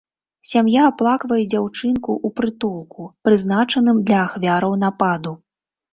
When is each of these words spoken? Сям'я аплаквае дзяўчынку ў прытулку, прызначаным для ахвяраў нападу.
Сям'я 0.51 0.81
аплаквае 0.91 1.37
дзяўчынку 1.51 2.11
ў 2.15 2.27
прытулку, 2.39 3.01
прызначаным 3.29 3.97
для 4.11 4.17
ахвяраў 4.29 4.73
нападу. 4.87 5.31